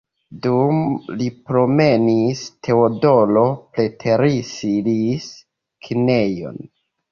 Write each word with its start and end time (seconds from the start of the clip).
Dum 0.43 0.77
li 1.19 1.27
promenis, 1.49 2.41
Teodoro 2.69 3.45
preteriris 3.77 5.31
kinejon. 5.87 6.61